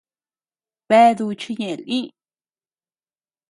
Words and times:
Bea 0.87 1.11
duchi 1.17 1.51
ñeʼe 1.61 1.75
lï. 1.87 1.99